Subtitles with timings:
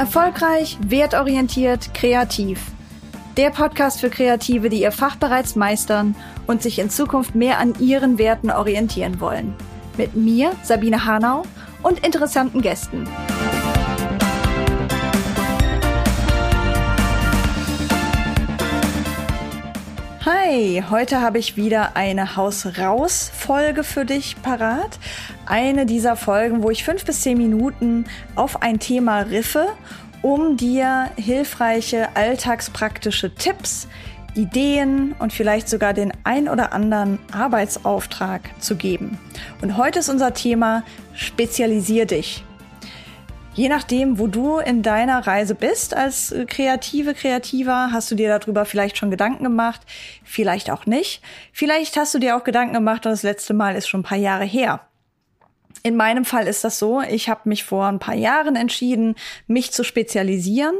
[0.00, 2.58] Erfolgreich, wertorientiert, kreativ.
[3.36, 6.16] Der Podcast für Kreative, die ihr Fach bereits meistern
[6.46, 9.54] und sich in Zukunft mehr an ihren Werten orientieren wollen.
[9.98, 11.42] Mit mir, Sabine Hanau,
[11.82, 13.06] und interessanten Gästen.
[20.32, 25.00] Hi, heute habe ich wieder eine Haus raus Folge für dich parat.
[25.44, 28.04] Eine dieser Folgen, wo ich fünf bis zehn Minuten
[28.36, 29.66] auf ein Thema riffe,
[30.22, 33.88] um dir hilfreiche alltagspraktische Tipps,
[34.36, 39.18] Ideen und vielleicht sogar den ein oder anderen Arbeitsauftrag zu geben.
[39.62, 42.44] Und heute ist unser Thema Spezialisier dich.
[43.54, 48.64] Je nachdem, wo du in deiner Reise bist als kreative Kreativer, hast du dir darüber
[48.64, 49.80] vielleicht schon Gedanken gemacht,
[50.24, 51.20] vielleicht auch nicht.
[51.52, 54.18] Vielleicht hast du dir auch Gedanken gemacht und das letzte Mal ist schon ein paar
[54.18, 54.80] Jahre her.
[55.82, 59.14] In meinem Fall ist das so, ich habe mich vor ein paar Jahren entschieden,
[59.46, 60.74] mich zu spezialisieren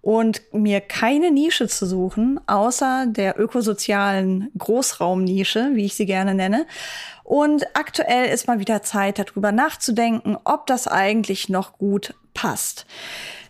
[0.00, 6.66] und mir keine Nische zu suchen, außer der ökosozialen Großraumnische, wie ich sie gerne nenne.
[7.24, 12.84] Und aktuell ist mal wieder Zeit, darüber nachzudenken, ob das eigentlich noch gut passt.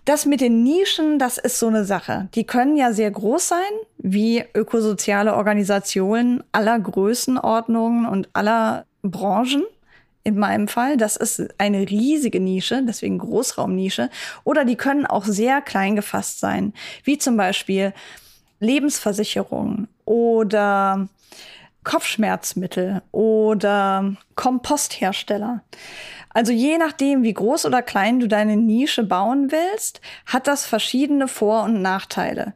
[0.05, 2.29] Das mit den Nischen, das ist so eine Sache.
[2.35, 9.65] Die können ja sehr groß sein, wie ökosoziale Organisationen aller Größenordnungen und aller Branchen
[10.23, 10.97] in meinem Fall.
[10.97, 14.11] Das ist eine riesige Nische, deswegen Großraumnische.
[14.45, 17.95] Oder die können auch sehr klein gefasst sein, wie zum Beispiel
[18.61, 21.09] Lebensversicherung oder
[21.85, 25.63] Kopfschmerzmittel oder Komposthersteller.
[26.31, 31.29] Also je nachdem, wie groß oder klein du deine Nische bauen willst, hat das verschiedene
[31.29, 32.55] Vor- und Nachteile.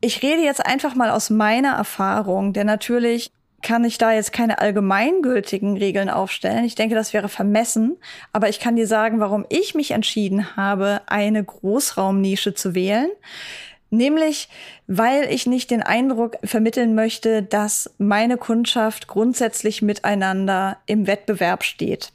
[0.00, 3.30] Ich rede jetzt einfach mal aus meiner Erfahrung, denn natürlich
[3.62, 6.64] kann ich da jetzt keine allgemeingültigen Regeln aufstellen.
[6.64, 7.96] Ich denke, das wäre vermessen.
[8.32, 13.08] Aber ich kann dir sagen, warum ich mich entschieden habe, eine Großraumnische zu wählen.
[13.92, 14.48] Nämlich,
[14.86, 22.10] weil ich nicht den Eindruck vermitteln möchte, dass meine Kundschaft grundsätzlich miteinander im Wettbewerb steht.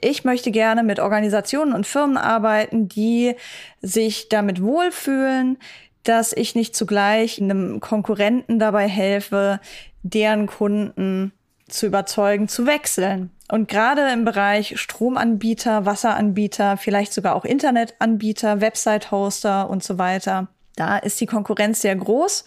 [0.00, 3.34] Ich möchte gerne mit Organisationen und Firmen arbeiten, die
[3.82, 5.58] sich damit wohlfühlen,
[6.02, 9.60] dass ich nicht zugleich einem Konkurrenten dabei helfe,
[10.02, 11.32] deren Kunden
[11.68, 13.32] zu überzeugen, zu wechseln.
[13.50, 20.98] Und gerade im Bereich Stromanbieter, Wasseranbieter, vielleicht sogar auch Internetanbieter, Website-Hoster und so weiter, da
[20.98, 22.44] ist die Konkurrenz sehr groß.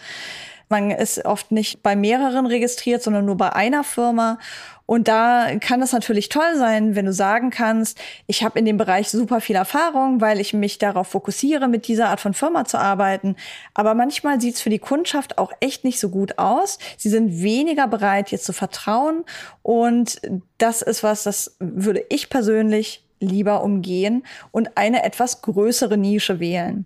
[0.70, 4.40] Man ist oft nicht bei mehreren registriert, sondern nur bei einer Firma.
[4.86, 7.98] Und da kann es natürlich toll sein, wenn du sagen kannst,
[8.28, 12.10] ich habe in dem Bereich super viel Erfahrung, weil ich mich darauf fokussiere, mit dieser
[12.10, 13.36] Art von Firma zu arbeiten.
[13.74, 16.80] Aber manchmal sieht es für die Kundschaft auch echt nicht so gut aus.
[16.98, 19.26] Sie sind weniger bereit, jetzt zu vertrauen.
[19.62, 20.22] Und
[20.58, 26.86] das ist was, das würde ich persönlich lieber umgehen und eine etwas größere Nische wählen.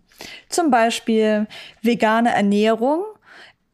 [0.49, 1.47] Zum Beispiel
[1.81, 3.03] vegane Ernährung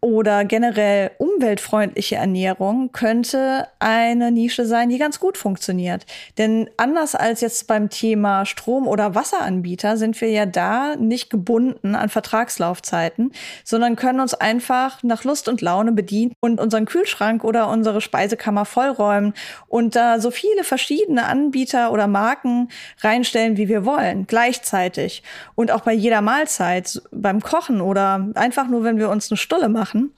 [0.04, 6.08] oder generell umweltfreundliche Ernährung könnte eine Nische sein, die ganz gut funktioniert.
[6.40, 11.94] Denn anders als jetzt beim Thema Strom- oder Wasseranbieter sind wir ja da nicht gebunden
[11.94, 13.32] an Vertragslaufzeiten,
[13.64, 18.66] sondern können uns einfach nach Lust und Laune bedienen und unseren Kühlschrank oder unsere Speisekammer
[18.66, 19.36] vollräumen
[19.68, 22.70] und da so viele verschiedene Anbieter oder Marken
[23.02, 25.22] reinstellen, wie wir wollen, gleichzeitig.
[25.54, 29.70] Und auch bei jeder Mahlzeit, beim Kochen oder einfach nur, wenn wir uns eine Stulle
[29.70, 30.14] machen machen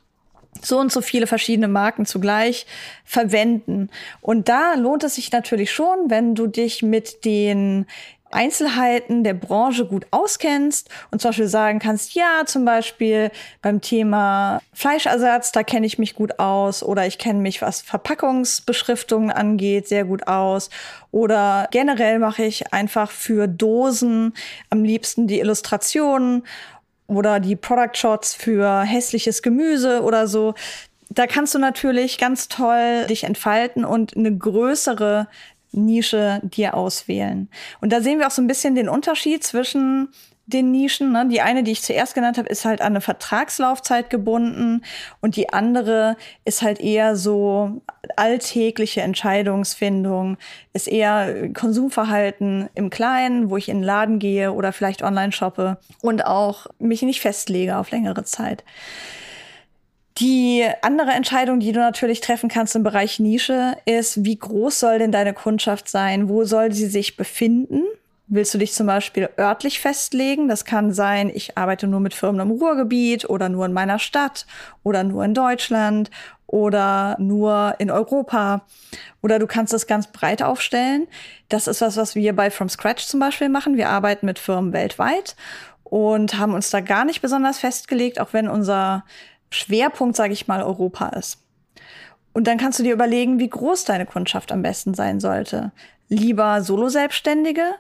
[0.62, 2.68] so und so viele verschiedene Marken zugleich
[3.06, 3.90] verwenden.
[4.22, 7.88] Und da lohnt es sich natürlich schon, wenn du dich mit den
[8.30, 13.32] Einzelheiten der Branche gut auskennst und zum Beispiel sagen kannst, ja, zum Beispiel
[13.62, 19.32] beim Thema Fleischersatz, da kenne ich mich gut aus oder ich kenne mich, was Verpackungsbeschriftungen
[19.32, 20.70] angeht, sehr gut aus
[21.12, 24.34] oder generell mache ich einfach für Dosen
[24.70, 26.44] am liebsten die Illustrationen
[27.08, 30.54] oder die Product Shots für hässliches Gemüse oder so.
[31.10, 35.28] Da kannst du natürlich ganz toll dich entfalten und eine größere
[35.72, 37.50] Nische dir auswählen.
[37.82, 40.10] Und da sehen wir auch so ein bisschen den Unterschied zwischen
[40.46, 41.12] den Nischen.
[41.12, 41.28] Ne?
[41.30, 44.84] Die eine, die ich zuerst genannt habe, ist halt an eine Vertragslaufzeit gebunden
[45.22, 47.82] und die andere ist halt eher so
[48.16, 50.38] alltägliche Entscheidungsfindung,
[50.74, 55.78] ist eher Konsumverhalten im Kleinen, wo ich in den Laden gehe oder vielleicht online shoppe
[56.02, 58.64] und auch mich nicht festlege auf längere Zeit.
[60.20, 65.00] Die andere Entscheidung, die du natürlich treffen kannst im Bereich Nische, ist, wie groß soll
[65.00, 66.30] denn deine Kundschaft sein?
[66.30, 67.84] Wo soll sie sich befinden?
[68.36, 70.48] Willst du dich zum Beispiel örtlich festlegen?
[70.48, 74.48] Das kann sein, ich arbeite nur mit Firmen im Ruhrgebiet oder nur in meiner Stadt
[74.82, 76.10] oder nur in Deutschland
[76.48, 78.66] oder nur in Europa.
[79.22, 81.08] Oder du kannst es ganz breit aufstellen.
[81.48, 83.78] Das ist was, was wir bei From Scratch zum Beispiel machen.
[83.78, 85.36] Wir arbeiten mit Firmen weltweit
[85.84, 89.06] und haben uns da gar nicht besonders festgelegt, auch wenn unser
[89.52, 91.38] Schwerpunkt, sage ich mal, Europa ist.
[92.34, 95.72] Und dann kannst du dir überlegen, wie groß deine Kundschaft am besten sein sollte.
[96.10, 97.76] Lieber Solo-Selbstständige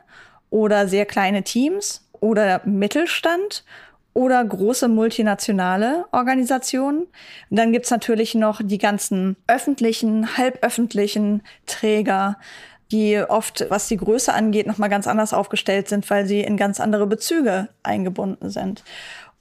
[0.53, 3.65] oder sehr kleine Teams oder Mittelstand
[4.13, 7.07] oder große multinationale Organisationen.
[7.49, 12.37] Und dann gibt's natürlich noch die ganzen öffentlichen, halböffentlichen Träger,
[12.91, 16.79] die oft, was die Größe angeht, nochmal ganz anders aufgestellt sind, weil sie in ganz
[16.79, 18.83] andere Bezüge eingebunden sind.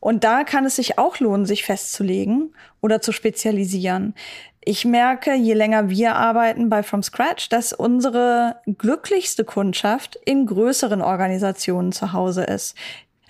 [0.02, 4.16] Und da kann es sich auch lohnen, sich festzulegen oder zu spezialisieren.
[4.60, 11.02] Ich merke, je länger wir arbeiten bei From Scratch, dass unsere glücklichste Kundschaft in größeren
[11.02, 12.74] Organisationen zu Hause ist.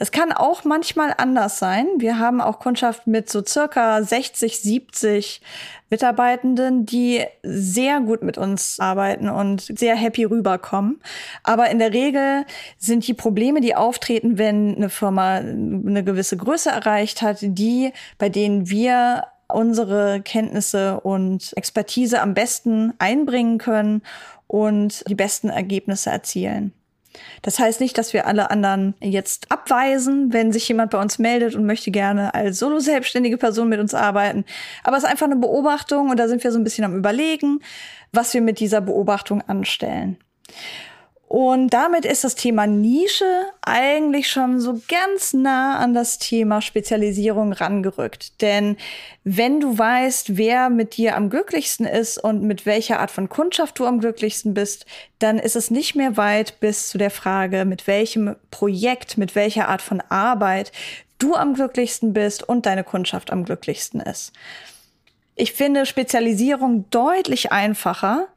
[0.03, 1.87] Es kann auch manchmal anders sein.
[1.99, 5.41] Wir haben auch Kundschaft mit so circa 60, 70
[5.91, 11.01] Mitarbeitenden, die sehr gut mit uns arbeiten und sehr happy rüberkommen.
[11.45, 12.45] Aber in der Regel
[12.79, 18.29] sind die Probleme, die auftreten, wenn eine Firma eine gewisse Größe erreicht hat, die, bei
[18.29, 24.03] denen wir unsere Kenntnisse und Expertise am besten einbringen können
[24.49, 26.73] und die besten Ergebnisse erzielen.
[27.43, 31.55] Das heißt nicht, dass wir alle anderen jetzt abweisen, wenn sich jemand bei uns meldet
[31.57, 34.45] und möchte gerne als solo-selbstständige Person mit uns arbeiten.
[34.85, 37.61] Aber es ist einfach eine Beobachtung und da sind wir so ein bisschen am Überlegen,
[38.13, 40.17] was wir mit dieser Beobachtung anstellen.
[41.33, 47.55] Und damit ist das Thema Nische eigentlich schon so ganz nah an das Thema Spezialisierung
[47.55, 48.43] rangerückt.
[48.43, 48.77] Denn
[49.25, 53.79] wenn du weißt, wer mit dir am glücklichsten ist und mit welcher Art von Kundschaft
[53.79, 54.85] du am glücklichsten bist,
[55.21, 59.71] dann ist es nicht mehr weit bis zu der Frage, mit welchem Projekt, mit welcher
[59.71, 60.71] Art von Arbeit
[61.17, 64.35] du am glücklichsten bist und deine Kundschaft am glücklichsten ist.
[65.35, 68.29] Ich finde Spezialisierung deutlich einfacher,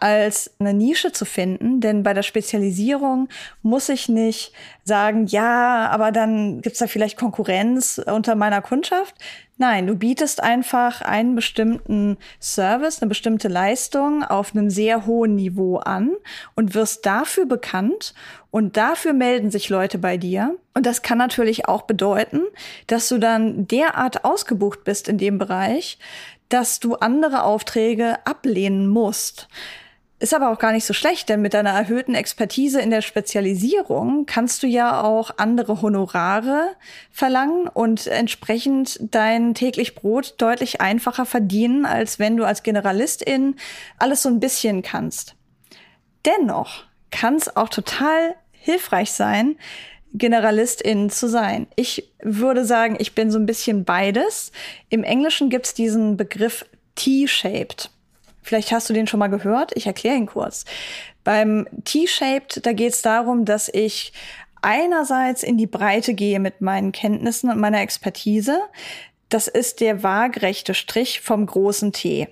[0.00, 3.28] als eine Nische zu finden, denn bei der Spezialisierung
[3.62, 4.52] muss ich nicht
[4.84, 9.14] sagen, ja, aber dann gibt's da vielleicht Konkurrenz unter meiner Kundschaft.
[9.60, 15.78] Nein, du bietest einfach einen bestimmten Service, eine bestimmte Leistung auf einem sehr hohen Niveau
[15.78, 16.12] an
[16.54, 18.14] und wirst dafür bekannt
[18.52, 20.56] und dafür melden sich Leute bei dir.
[20.74, 22.42] Und das kann natürlich auch bedeuten,
[22.86, 25.98] dass du dann derart ausgebucht bist in dem Bereich,
[26.48, 29.48] dass du andere Aufträge ablehnen musst.
[30.20, 34.26] Ist aber auch gar nicht so schlecht, denn mit deiner erhöhten Expertise in der Spezialisierung
[34.26, 36.74] kannst du ja auch andere Honorare
[37.12, 43.54] verlangen und entsprechend dein täglich Brot deutlich einfacher verdienen, als wenn du als Generalistin
[43.98, 45.36] alles so ein bisschen kannst.
[46.24, 49.56] Dennoch kann es auch total hilfreich sein,
[50.14, 51.68] Generalistin zu sein.
[51.76, 54.50] Ich würde sagen, ich bin so ein bisschen beides.
[54.88, 56.64] Im Englischen gibt's diesen Begriff
[56.96, 57.90] T-shaped.
[58.48, 59.72] Vielleicht hast du den schon mal gehört.
[59.74, 60.64] Ich erkläre ihn kurz.
[61.22, 64.14] Beim T-Shaped, da geht es darum, dass ich
[64.62, 68.58] einerseits in die Breite gehe mit meinen Kenntnissen und meiner Expertise.
[69.28, 72.28] Das ist der waagrechte Strich vom großen T.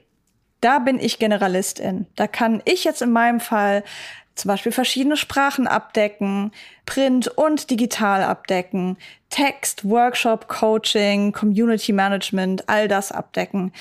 [0.63, 2.07] Da bin ich Generalistin.
[2.17, 3.85] Da kann ich jetzt in meinem Fall
[4.37, 6.51] zum Beispiel verschiedene Sprachen abdecken,
[6.87, 8.97] Print und digital abdecken,
[9.29, 13.75] Text, Workshop, Coaching, Community Management, all das abdecken.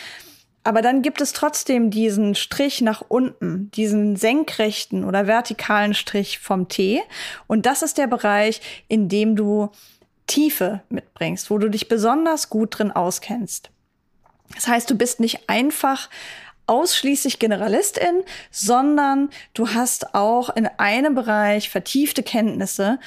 [0.66, 6.68] Aber dann gibt es trotzdem diesen Strich nach unten, diesen senkrechten oder vertikalen Strich vom
[6.68, 7.04] T.
[7.46, 9.70] Und das ist der Bereich, in dem du
[10.26, 13.70] Tiefe mitbringst, wo du dich besonders gut drin auskennst.
[14.56, 16.10] Das heißt, du bist nicht einfach
[16.66, 22.98] ausschließlich Generalistin, sondern du hast auch in einem Bereich vertiefte Kenntnisse,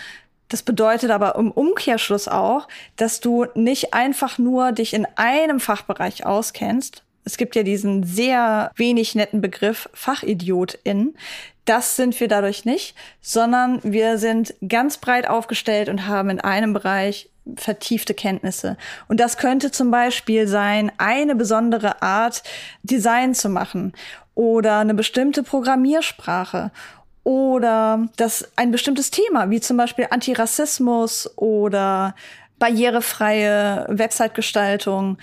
[0.49, 6.25] das bedeutet aber im Umkehrschluss auch, dass du nicht einfach nur dich in einem Fachbereich
[6.25, 11.15] auskennst, es gibt ja diesen sehr wenig netten Begriff Fachidiotin.
[11.67, 16.73] Das sind wir dadurch nicht, sondern wir sind ganz breit aufgestellt und haben in einem
[16.73, 18.79] Bereich vertiefte Kenntnisse.
[19.09, 22.43] Und das könnte zum Beispiel sein, eine besondere Art
[22.83, 23.93] Design zu machen
[24.35, 26.71] oder eine bestimmte Programmiersprache
[27.25, 32.15] oder das ein bestimmtes Thema, wie zum Beispiel Antirassismus oder
[32.59, 35.19] barrierefreie Website-Gestaltung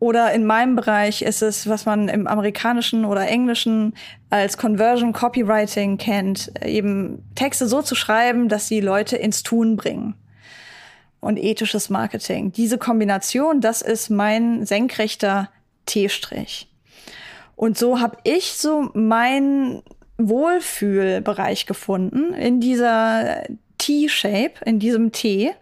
[0.00, 3.94] oder in meinem Bereich ist es, was man im amerikanischen oder englischen
[4.30, 10.14] als Conversion Copywriting kennt, eben Texte so zu schreiben, dass sie Leute ins Tun bringen.
[11.20, 12.52] Und ethisches Marketing.
[12.52, 15.50] Diese Kombination, das ist mein senkrechter
[15.86, 16.70] T-Strich.
[17.56, 19.82] Und so habe ich so meinen
[20.16, 23.42] Wohlfühlbereich gefunden in dieser
[23.78, 25.52] T-Shape, in diesem T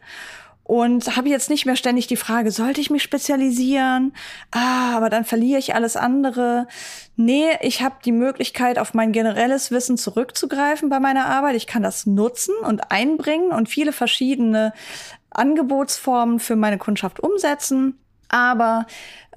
[0.66, 4.12] und habe jetzt nicht mehr ständig die Frage, sollte ich mich spezialisieren?
[4.50, 6.66] Ah, aber dann verliere ich alles andere.
[7.14, 11.54] Nee, ich habe die Möglichkeit, auf mein generelles Wissen zurückzugreifen bei meiner Arbeit.
[11.54, 14.72] Ich kann das nutzen und einbringen und viele verschiedene
[15.30, 17.96] Angebotsformen für meine Kundschaft umsetzen,
[18.28, 18.86] aber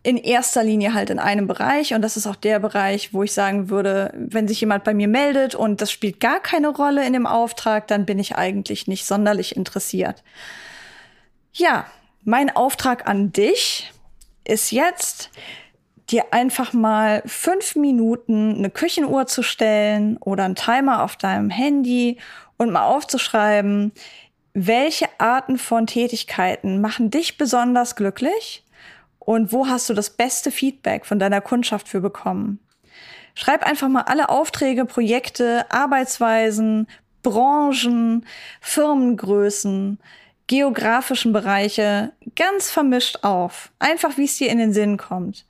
[0.02, 1.94] in erster Linie halt in einem Bereich.
[1.94, 5.08] Und das ist auch der Bereich, wo ich sagen würde, wenn sich jemand bei mir
[5.08, 9.06] meldet und das spielt gar keine Rolle in dem Auftrag, dann bin ich eigentlich nicht
[9.06, 10.24] sonderlich interessiert.
[11.54, 11.86] Ja,
[12.24, 13.92] mein Auftrag an dich
[14.44, 15.32] ist jetzt,
[16.10, 22.18] dir einfach mal fünf Minuten eine Küchenuhr zu stellen oder einen Timer auf deinem Handy
[22.58, 23.92] und mal aufzuschreiben,
[24.54, 28.64] welche Arten von Tätigkeiten machen dich besonders glücklich
[29.20, 32.60] und wo hast du das beste Feedback von deiner Kundschaft für bekommen?
[33.36, 36.88] Schreib einfach mal alle Aufträge, Projekte, Arbeitsweisen,
[37.22, 38.26] Branchen,
[38.60, 40.00] Firmengrößen,
[40.50, 43.72] geografischen Bereiche ganz vermischt auf.
[43.78, 45.46] Einfach wie es dir in den Sinn kommt.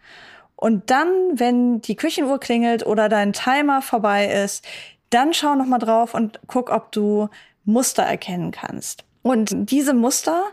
[0.58, 4.68] Und dann, wenn die Küchenuhr klingelt oder dein Timer vorbei ist,
[5.10, 7.30] dann schau noch mal drauf und guck, ob du
[7.64, 9.06] Muster erkennen kannst.
[9.22, 10.44] Und diese Muster,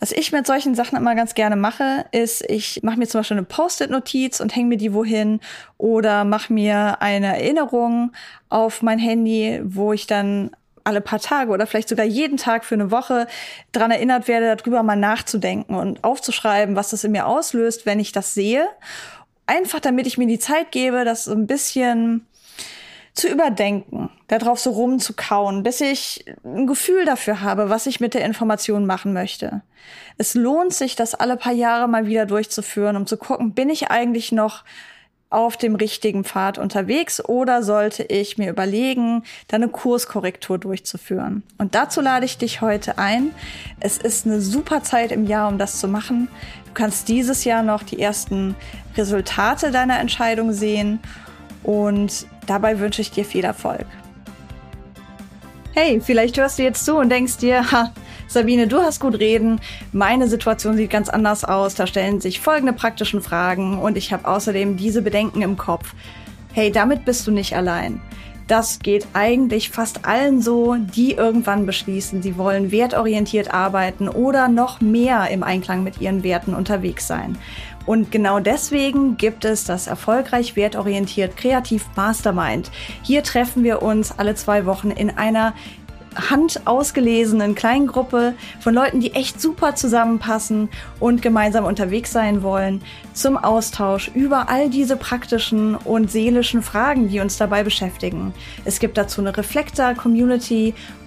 [0.00, 3.38] was ich mit solchen Sachen immer ganz gerne mache, ist, ich mache mir zum Beispiel
[3.38, 5.40] eine Post-it-Notiz und hänge mir die wohin
[5.78, 8.12] oder mache mir eine Erinnerung
[8.50, 10.50] auf mein Handy, wo ich dann
[10.84, 13.26] alle paar Tage oder vielleicht sogar jeden Tag für eine Woche
[13.72, 18.12] dran erinnert werde, darüber mal nachzudenken und aufzuschreiben, was das in mir auslöst, wenn ich
[18.12, 18.68] das sehe.
[19.46, 22.26] Einfach damit ich mir die Zeit gebe, das so ein bisschen
[23.14, 28.24] zu überdenken, darauf so rumzukauen, bis ich ein Gefühl dafür habe, was ich mit der
[28.24, 29.62] Information machen möchte.
[30.18, 33.90] Es lohnt sich, das alle paar Jahre mal wieder durchzuführen, um zu gucken, bin ich
[33.90, 34.64] eigentlich noch
[35.34, 41.42] auf dem richtigen Pfad unterwegs oder sollte ich mir überlegen, da eine Kurskorrektur durchzuführen?
[41.58, 43.32] Und dazu lade ich dich heute ein.
[43.80, 46.28] Es ist eine super Zeit im Jahr, um das zu machen.
[46.66, 48.54] Du kannst dieses Jahr noch die ersten
[48.96, 51.00] Resultate deiner Entscheidung sehen
[51.64, 53.86] und dabei wünsche ich dir viel Erfolg.
[55.72, 57.92] Hey, vielleicht hörst du jetzt zu und denkst dir, ha,
[58.34, 59.60] Sabine, du hast gut reden.
[59.92, 61.76] Meine Situation sieht ganz anders aus.
[61.76, 65.94] Da stellen sich folgende praktischen Fragen und ich habe außerdem diese Bedenken im Kopf.
[66.52, 68.02] Hey, damit bist du nicht allein.
[68.48, 74.82] Das geht eigentlich fast allen so, die irgendwann beschließen, sie wollen wertorientiert arbeiten oder noch
[74.82, 77.38] mehr im Einklang mit ihren Werten unterwegs sein.
[77.86, 82.70] Und genau deswegen gibt es das erfolgreich wertorientiert Kreativ Mastermind.
[83.02, 85.54] Hier treffen wir uns alle zwei Wochen in einer
[86.16, 90.68] handausgelesenen kleinen Gruppe von Leuten, die echt super zusammenpassen
[91.00, 97.20] und gemeinsam unterwegs sein wollen, zum Austausch über all diese praktischen und seelischen Fragen, die
[97.20, 98.34] uns dabei beschäftigen.
[98.64, 100.74] Es gibt dazu eine Reflektor-Community